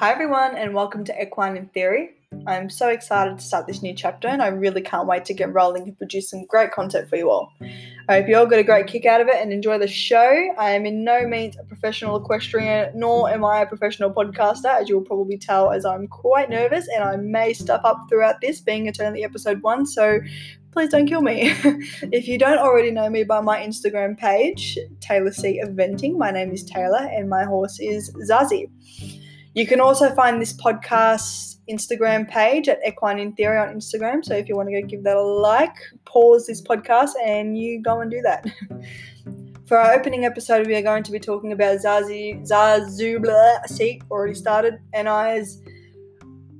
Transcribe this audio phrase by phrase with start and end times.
[0.00, 2.12] Hi, everyone, and welcome to Equine in Theory.
[2.46, 5.52] I'm so excited to start this new chapter, and I really can't wait to get
[5.52, 7.52] rolling and produce some great content for you all.
[8.08, 10.54] I hope you all got a great kick out of it and enjoy the show.
[10.58, 14.88] I am in no means a professional equestrian, nor am I a professional podcaster, as
[14.88, 18.62] you will probably tell, as I'm quite nervous and I may stuff up throughout this,
[18.62, 19.84] being it's only episode one.
[19.84, 20.20] So
[20.72, 21.52] please don't kill me.
[22.10, 26.52] if you don't already know me by my Instagram page, Taylor C Eventing, my name
[26.52, 28.70] is Taylor, and my horse is Zazie.
[29.54, 34.24] You can also find this podcast Instagram page at Equine in Theory on Instagram.
[34.24, 37.82] So if you want to go give that a like, pause this podcast and you
[37.82, 38.46] go and do that.
[39.66, 44.34] For our opening episode, we are going to be talking about Zazie, Zazu, blah, already
[44.34, 45.62] started, and I's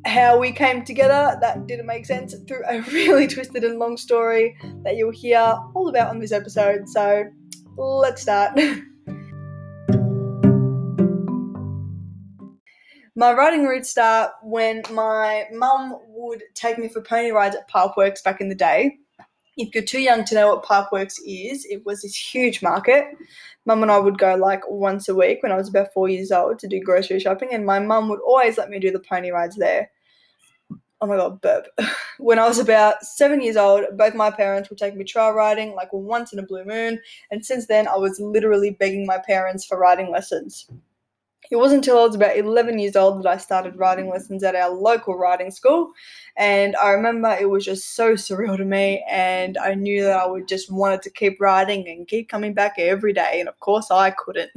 [0.07, 1.37] how we came together.
[1.41, 5.89] That didn't make sense through a really twisted and long story that you'll hear all
[5.89, 6.89] about on this episode.
[6.89, 7.25] So
[7.77, 8.59] let's start.
[13.21, 18.25] My riding roots start when my mum would take me for pony rides at Parkworks
[18.25, 18.97] back in the day.
[19.59, 23.05] If you're too young to know what Parkworks is, it was this huge market.
[23.67, 26.33] Mum and I would go like once a week when I was about four years
[26.33, 29.29] old to do grocery shopping, and my mum would always let me do the pony
[29.29, 29.91] rides there.
[31.03, 31.67] Oh my god, burp.
[32.19, 35.75] When I was about seven years old, both my parents would take me trail riding
[35.75, 36.99] like once in a blue moon,
[37.31, 40.71] and since then I was literally begging my parents for riding lessons.
[41.51, 44.55] It wasn't until I was about 11 years old that I started riding lessons at
[44.55, 45.93] our local riding school.
[46.37, 49.05] And I remember it was just so surreal to me.
[49.11, 52.75] And I knew that I would just wanted to keep riding and keep coming back
[52.79, 53.41] every day.
[53.41, 54.51] And of course, I couldn't.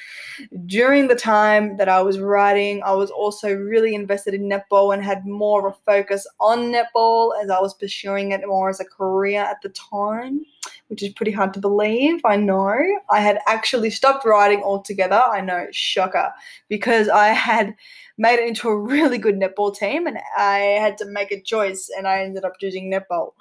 [0.66, 5.02] During the time that I was riding, I was also really invested in netball and
[5.02, 8.84] had more of a focus on netball as I was pursuing it more as a
[8.84, 10.44] career at the time
[10.88, 12.20] which is pretty hard to believe.
[12.24, 12.78] I know.
[13.10, 15.20] I had actually stopped riding altogether.
[15.20, 16.25] I know, shocker,
[16.68, 17.74] because I had
[18.18, 21.90] made it into a really good netball team and I had to make a choice
[21.96, 23.32] and I ended up choosing netball,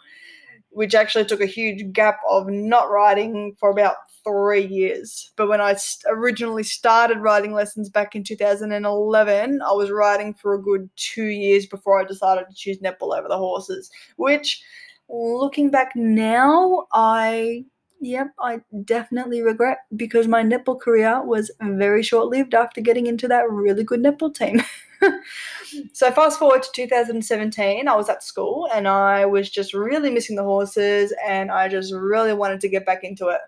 [0.69, 5.31] which actually took a huge gap of not riding for about three years.
[5.35, 10.61] But when I originally started riding lessons back in 2011, I was riding for a
[10.61, 14.61] good two years before I decided to choose netball over the horses, which
[15.07, 17.65] looking back now, I
[18.01, 23.27] yep, I definitely regret because my netball career was very short lived after getting into
[23.27, 24.61] that really good netball team.
[25.93, 30.35] so fast forward to 2017, I was at school and I was just really missing
[30.35, 33.41] the horses and I just really wanted to get back into it.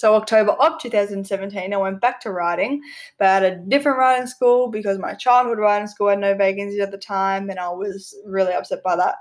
[0.00, 2.80] So October of 2017, I went back to riding,
[3.18, 6.90] but at a different riding school because my childhood riding school had no vacancies at
[6.90, 9.16] the time, and I was really upset by that.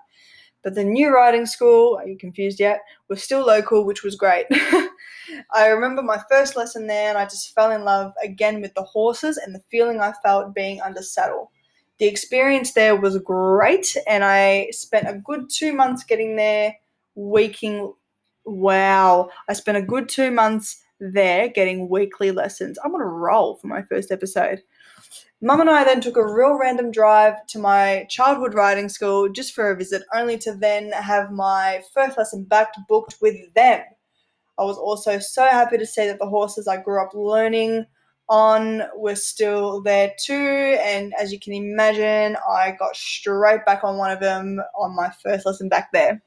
[0.63, 4.45] But the new riding school, are you confused yet, was still local, which was great.
[5.53, 8.83] I remember my first lesson there and I just fell in love again with the
[8.83, 11.51] horses and the feeling I felt being under saddle.
[11.99, 16.75] The experience there was great and I spent a good two months getting there,
[17.15, 17.93] weeking.
[18.45, 22.77] Wow, I spent a good two months there getting weekly lessons.
[22.83, 24.61] I'm on a roll for my first episode.
[25.41, 29.53] Mum and I then took a real random drive to my childhood riding school just
[29.53, 33.81] for a visit, only to then have my first lesson back booked with them.
[34.57, 37.85] I was also so happy to see that the horses I grew up learning
[38.27, 40.77] on were still there too.
[40.81, 45.09] And as you can imagine, I got straight back on one of them on my
[45.23, 46.21] first lesson back there.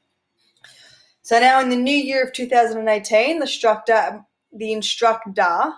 [1.21, 5.71] So now in the new year of 2018, the instructor, the instructor,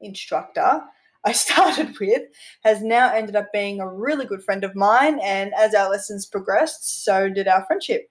[0.00, 0.82] instructor
[1.24, 2.22] I started with
[2.64, 6.26] has now ended up being a really good friend of mine, and as our lessons
[6.26, 8.08] progressed, so did our friendship.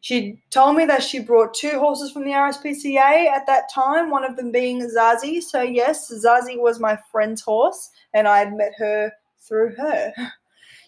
[0.00, 4.24] She told me that she brought two horses from the RSPCA at that time, one
[4.24, 5.40] of them being Zazie.
[5.40, 10.12] So, yes, Zazie was my friend's horse, and I had met her through her.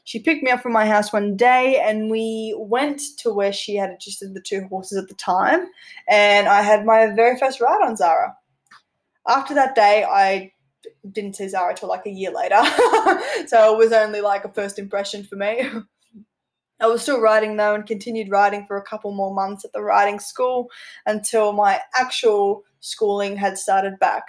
[0.07, 3.75] She picked me up from my house one day, and we went to where she
[3.75, 5.67] had agisted the two horses at the time,
[6.11, 8.37] and I had my very first ride on Zara.
[9.27, 10.53] After that day, I
[11.11, 12.57] didn't see Zara till like a year later.
[13.47, 15.69] so it was only like a first impression for me.
[16.81, 19.83] I was still riding though and continued riding for a couple more months at the
[19.83, 20.69] riding school
[21.07, 24.25] until my actual schooling had started back.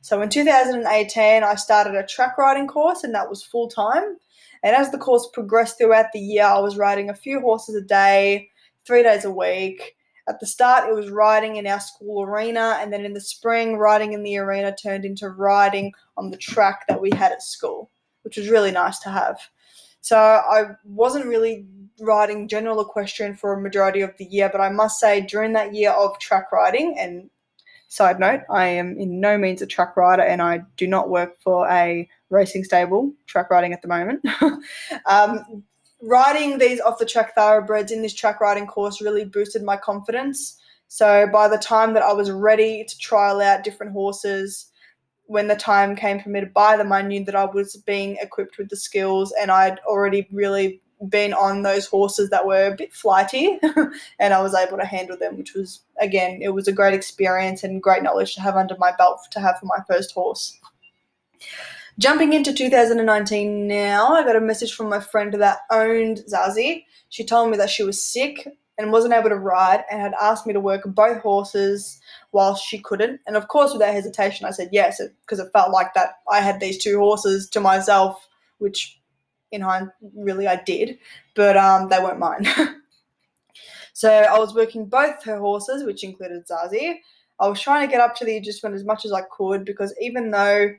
[0.00, 4.16] So in 2018, I started a track riding course and that was full time.
[4.64, 7.82] And as the course progressed throughout the year, I was riding a few horses a
[7.82, 8.48] day,
[8.86, 9.94] three days a week.
[10.28, 13.76] At the start, it was riding in our school arena, and then in the spring,
[13.76, 17.90] riding in the arena turned into riding on the track that we had at school,
[18.22, 19.40] which was really nice to have.
[20.00, 21.66] So I wasn't really
[22.00, 25.74] riding general equestrian for a majority of the year, but I must say during that
[25.74, 27.30] year of track riding, and
[27.92, 31.38] side note, I am in no means a track rider and I do not work
[31.42, 34.24] for a racing stable, track riding at the moment.
[35.06, 35.62] um,
[36.02, 40.58] riding these off the track thoroughbreds in this track riding course really boosted my confidence.
[40.88, 44.66] So by the time that I was ready to trial out different horses,
[45.26, 48.16] when the time came for me to buy them, I knew that I was being
[48.20, 52.76] equipped with the skills and I'd already really been on those horses that were a
[52.76, 53.58] bit flighty
[54.18, 57.64] and I was able to handle them, which was, again, it was a great experience
[57.64, 60.58] and great knowledge to have under my belt to have for my first horse.
[61.98, 66.84] Jumping into 2019 now, I got a message from my friend that owned Zazie.
[67.10, 68.48] She told me that she was sick
[68.78, 72.00] and wasn't able to ride and had asked me to work both horses
[72.30, 73.20] while she couldn't.
[73.26, 76.60] And of course, without hesitation, I said yes because it felt like that I had
[76.60, 78.26] these two horses to myself,
[78.58, 78.98] which
[79.50, 80.98] in hindsight, really I did,
[81.34, 82.46] but um, they weren't mine.
[83.92, 87.00] so I was working both her horses, which included Zazie.
[87.38, 89.94] I was trying to get up to the agistment as much as I could because
[90.00, 90.70] even though,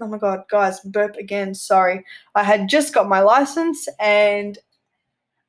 [0.00, 2.04] oh my god, guys, burp again, sorry.
[2.34, 4.58] I had just got my license and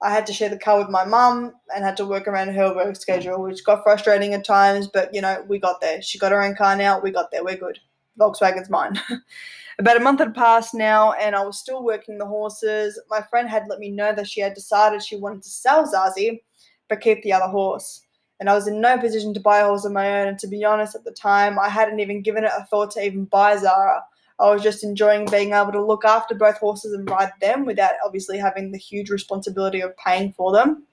[0.01, 2.75] I had to share the car with my mum and had to work around her
[2.75, 6.01] work schedule, which got frustrating at times, but you know, we got there.
[6.01, 7.79] She got her own car now, we got there, we're good.
[8.19, 8.99] Volkswagen's mine.
[9.79, 12.99] About a month had passed now, and I was still working the horses.
[13.11, 16.41] My friend had let me know that she had decided she wanted to sell Zazie,
[16.89, 18.01] but keep the other horse.
[18.39, 20.29] And I was in no position to buy a horse of my own.
[20.29, 23.05] And to be honest, at the time, I hadn't even given it a thought to
[23.05, 24.03] even buy Zara.
[24.39, 27.93] I was just enjoying being able to look after both horses and ride them without
[28.05, 30.85] obviously having the huge responsibility of paying for them.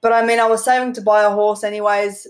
[0.00, 2.26] But I mean, I was saving to buy a horse anyways.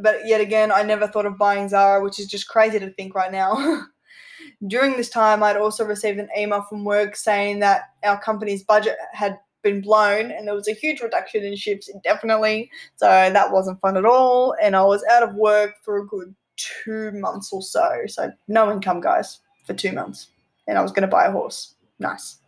[0.00, 3.14] But yet again, I never thought of buying Zara, which is just crazy to think
[3.14, 3.84] right now.
[4.66, 8.96] During this time, I'd also received an email from work saying that our company's budget
[9.12, 12.70] had been blown and there was a huge reduction in shifts indefinitely.
[12.96, 14.54] So that wasn't fun at all.
[14.62, 16.34] And I was out of work for a good
[16.82, 18.02] two months or so.
[18.06, 20.28] So no income, guys, for two months.
[20.66, 21.74] And I was going to buy a horse.
[21.98, 22.38] Nice.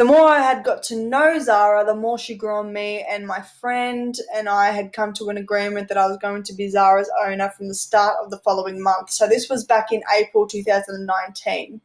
[0.00, 3.26] The more I had got to know Zara, the more she grew on me, and
[3.26, 6.70] my friend and I had come to an agreement that I was going to be
[6.70, 9.10] Zara's owner from the start of the following month.
[9.10, 11.82] So this was back in April 2019.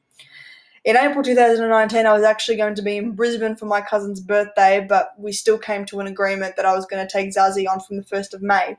[0.86, 4.86] In April 2019, I was actually going to be in Brisbane for my cousin's birthday,
[4.88, 7.82] but we still came to an agreement that I was going to take Zazie on
[7.82, 8.78] from the 1st of May.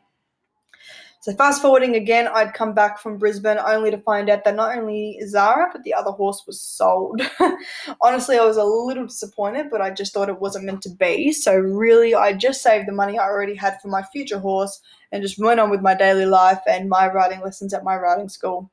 [1.27, 4.79] So fast forwarding again, I'd come back from Brisbane only to find out that not
[4.79, 7.21] only Zara, but the other horse was sold.
[8.01, 11.33] Honestly, I was a little disappointed, but I just thought it wasn't meant to be.
[11.33, 14.81] So really, I just saved the money I already had for my future horse
[15.11, 18.29] and just went on with my daily life and my riding lessons at my riding
[18.29, 18.71] school.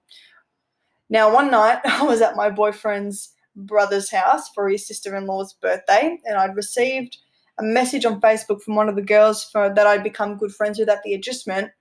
[1.09, 6.37] Now, one night I was at my boyfriend's brother's house for his sister-in-law's birthday, and
[6.37, 7.17] I'd received
[7.57, 10.77] a message on Facebook from one of the girls for, that I'd become good friends
[10.77, 11.71] with at the agistment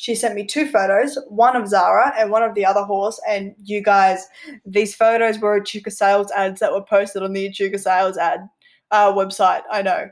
[0.00, 3.20] she sent me two photos, one of Zara and one of the other horse.
[3.28, 4.26] And you guys,
[4.64, 8.48] these photos were Echuca sales ads that were posted on the Echuca sales ad
[8.92, 9.60] uh, website.
[9.70, 10.08] I know,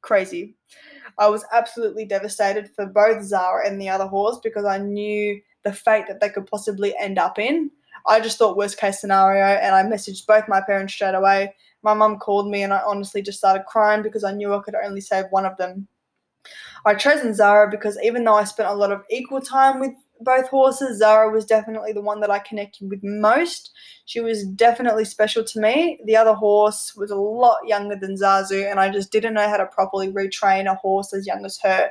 [0.00, 0.56] crazy.
[1.18, 5.72] I was absolutely devastated for both Zara and the other horse because I knew the
[5.74, 7.70] fate that they could possibly end up in.
[8.06, 11.54] I just thought worst case scenario, and I messaged both my parents straight away.
[11.82, 14.76] My mum called me, and I honestly just started crying because I knew I could
[14.76, 15.88] only save one of them.
[16.84, 20.48] I chosen Zara because even though I spent a lot of equal time with both
[20.48, 23.72] horses, Zara was definitely the one that I connected with most.
[24.06, 25.98] She was definitely special to me.
[26.04, 29.56] The other horse was a lot younger than Zazu, and I just didn't know how
[29.56, 31.90] to properly retrain a horse as young as her.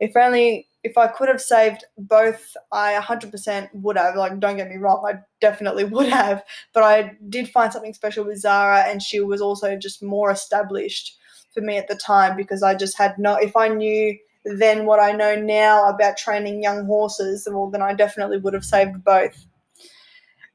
[0.00, 4.14] If only if I could have saved both, I 100% would have.
[4.14, 6.44] Like, don't get me wrong, I definitely would have.
[6.72, 11.16] But I did find something special with Zara, and she was also just more established
[11.52, 15.00] for me at the time because I just had no, if I knew then what
[15.00, 19.46] I know now about training young horses, well, then I definitely would have saved both.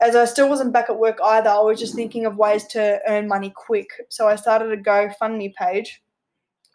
[0.01, 2.99] As I still wasn't back at work either, I was just thinking of ways to
[3.07, 3.87] earn money quick.
[4.09, 6.01] So I started a GoFundMe page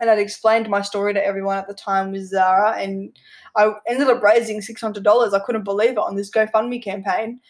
[0.00, 3.16] and I'd explained my story to everyone at the time with Zara, and
[3.56, 5.34] I ended up raising $600.
[5.34, 7.40] I couldn't believe it on this GoFundMe campaign.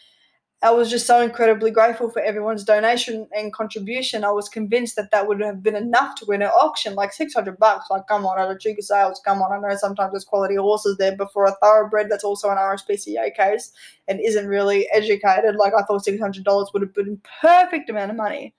[0.61, 4.25] I was just so incredibly grateful for everyone's donation and contribution.
[4.25, 7.57] I was convinced that that would have been enough to win an auction, like 600
[7.57, 7.85] bucks.
[7.89, 9.53] Like, come on, at Echuca sales, come on.
[9.53, 13.33] I know sometimes there's quality horses there, but for a thoroughbred that's also an RSPCA
[13.35, 13.71] case
[14.09, 18.17] and isn't really educated, like I thought $600 would have been a perfect amount of
[18.17, 18.53] money.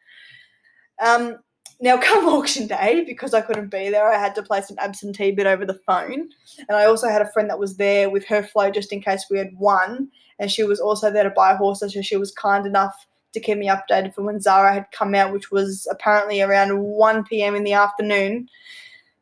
[1.02, 1.36] Um,
[1.82, 5.32] now, come auction day, because I couldn't be there, I had to place an absentee
[5.32, 6.28] bid over the phone.
[6.68, 9.26] And I also had a friend that was there with her float just in case
[9.30, 10.08] we had won.
[10.40, 13.58] And she was also there to buy horses, so she was kind enough to keep
[13.58, 17.54] me updated for when Zara had come out, which was apparently around 1 p.m.
[17.54, 18.48] in the afternoon.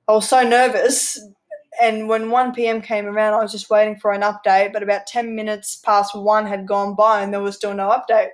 [0.06, 1.20] I was so nervous.
[1.82, 2.80] And when 1 p.m.
[2.80, 4.72] came around, I was just waiting for an update.
[4.72, 8.30] But about 10 minutes past 1 had gone by and there was still no update.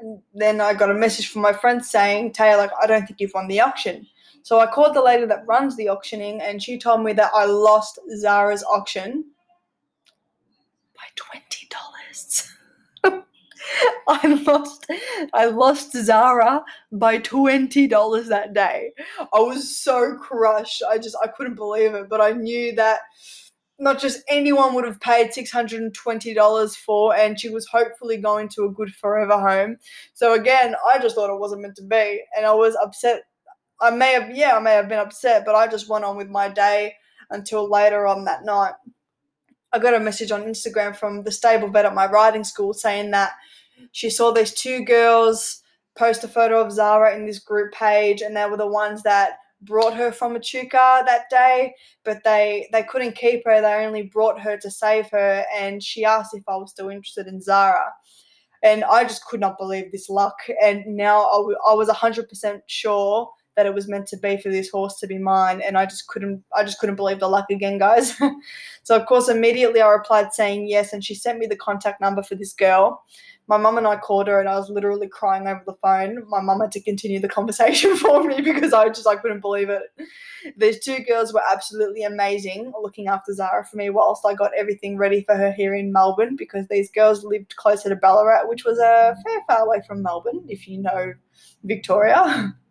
[0.00, 3.20] And then I got a message from my friend saying, Taylor, like, I don't think
[3.20, 4.06] you've won the auction.
[4.42, 7.44] So I called the lady that runs the auctioning and she told me that I
[7.44, 9.24] lost Zara's auction
[10.96, 11.47] by $20.
[14.08, 14.86] I lost
[15.34, 18.92] I lost Zara by $20 that day.
[19.18, 20.82] I was so crushed.
[20.88, 23.00] I just I couldn't believe it, but I knew that
[23.78, 28.70] not just anyone would have paid $620 for and she was hopefully going to a
[28.72, 29.76] good forever home.
[30.14, 33.22] So again, I just thought it wasn't meant to be and I was upset.
[33.80, 36.28] I may have yeah, I may have been upset, but I just went on with
[36.28, 36.94] my day
[37.30, 38.74] until later on that night.
[39.72, 43.10] I got a message on Instagram from the stable vet at my riding school saying
[43.10, 43.32] that
[43.92, 45.62] she saw these two girls
[45.96, 49.38] post a photo of Zara in this group page, and they were the ones that
[49.62, 53.60] brought her from Echuca that day, but they they couldn't keep her.
[53.60, 57.26] They only brought her to save her, and she asked if I was still interested
[57.26, 57.92] in Zara.
[58.62, 60.34] And I just could not believe this luck.
[60.60, 64.50] And now I, w- I was 100% sure that it was meant to be for
[64.50, 67.46] this horse to be mine and I just couldn't I just couldn't believe the luck
[67.50, 68.16] again guys
[68.84, 72.22] so of course immediately I replied saying yes and she sent me the contact number
[72.22, 73.02] for this girl
[73.48, 76.22] my mum and I called her and I was literally crying over the phone.
[76.28, 79.70] My mum had to continue the conversation for me because I just I couldn't believe
[79.70, 79.82] it.
[80.56, 84.98] These two girls were absolutely amazing looking after Zara for me whilst I got everything
[84.98, 88.78] ready for her here in Melbourne because these girls lived closer to Ballarat, which was
[88.78, 91.14] a fair far away from Melbourne, if you know
[91.64, 92.54] Victoria.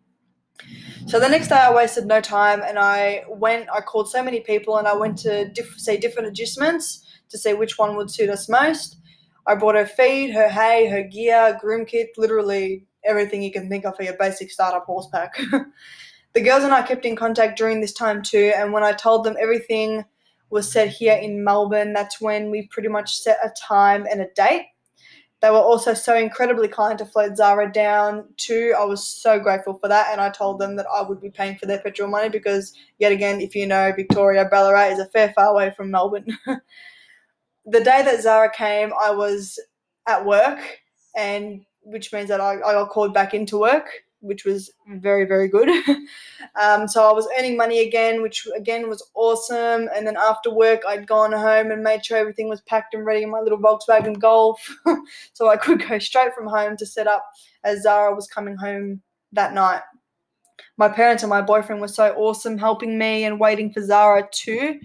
[1.07, 4.41] So the next day I wasted no time and I went, I called so many
[4.41, 8.29] people and I went to diff- see different agistments to see which one would suit
[8.29, 8.97] us most.
[9.45, 13.85] I bought her feed, her hay, her gear, groom kit, literally everything you can think
[13.85, 15.39] of for your basic startup horse pack.
[16.33, 19.23] the girls and I kept in contact during this time too, and when I told
[19.23, 20.03] them everything
[20.49, 24.27] was set here in Melbourne, that's when we pretty much set a time and a
[24.35, 24.65] date.
[25.41, 28.73] They were also so incredibly kind to float Zara down too.
[28.77, 31.57] I was so grateful for that, and I told them that I would be paying
[31.57, 35.31] for their petrol money because, yet again, if you know, Victoria Ballarat is a fair
[35.33, 36.25] far away from Melbourne.
[37.65, 39.59] the day that Zara came, I was
[40.07, 40.59] at work,
[41.15, 43.87] and which means that I, I got called back into work,
[44.21, 45.69] which was very, very good.
[46.61, 49.89] um, so I was earning money again, which again was awesome.
[49.95, 53.23] And then after work, I'd gone home and made sure everything was packed and ready
[53.23, 54.59] in my little Volkswagen Golf.
[55.33, 57.25] so I could go straight from home to set up
[57.63, 59.01] as Zara was coming home
[59.33, 59.81] that night.
[60.77, 64.79] My parents and my boyfriend were so awesome helping me and waiting for Zara too.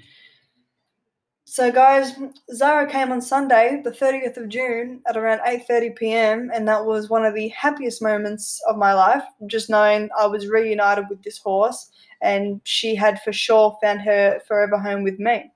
[1.52, 2.14] So, guys,
[2.54, 7.10] Zara came on Sunday, the 30th of June, at around 8:30 p.m., and that was
[7.10, 9.22] one of the happiest moments of my life.
[9.46, 11.90] Just knowing I was reunited with this horse,
[12.22, 15.52] and she had for sure found her forever home with me.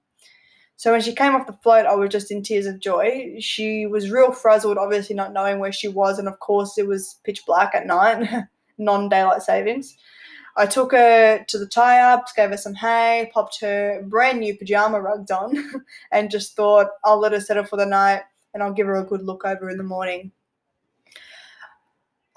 [0.76, 3.37] So when she came off the float, I was just in tears of joy.
[3.41, 7.21] She was real frazzled, obviously not knowing where she was, and of course it was
[7.25, 8.45] pitch black at night,
[8.76, 9.97] non-daylight savings.
[10.57, 14.57] I took her to the tie ups, gave her some hay, popped her brand new
[14.57, 15.57] pajama rugs on,
[16.13, 18.23] and just thought I'll let her settle for the night
[18.55, 20.33] and I'll give her a good look over in the morning.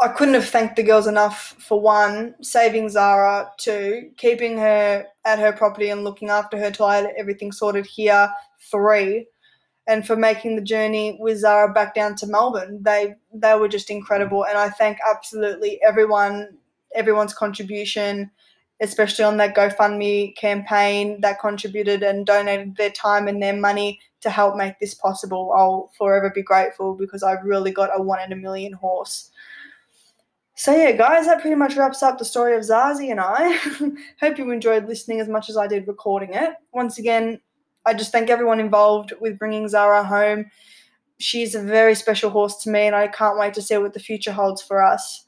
[0.02, 5.40] I couldn't have thanked the girls enough for one, saving Zara, two, keeping her at
[5.40, 8.32] her property and looking after her till I had everything sorted here,
[8.72, 9.28] three,
[9.88, 12.80] and for making the journey with Zara back down to Melbourne.
[12.82, 16.58] They they were just incredible, and I thank absolutely everyone
[17.00, 18.30] everyone's contribution,
[18.82, 24.30] especially on that GoFundMe campaign that contributed and donated their time and their money to
[24.30, 25.54] help make this possible.
[25.56, 29.32] I'll forever be grateful because I've really got a one in a million horse.
[30.56, 33.58] So yeah, guys, that pretty much wraps up the story of Zazie and I.
[34.20, 36.52] Hope you enjoyed listening as much as I did recording it.
[36.74, 37.40] Once again,
[37.86, 40.52] I just thank everyone involved with bringing Zara home.
[41.18, 44.00] She's a very special horse to me, and I can't wait to see what the
[44.02, 45.26] future holds for us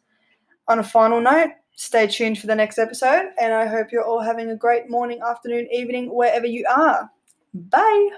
[0.68, 1.52] on a final note,
[1.82, 5.20] stay tuned for the next episode, and I hope you're all having a great morning,
[5.28, 7.10] afternoon, evening, wherever you are.
[7.56, 8.10] Bye.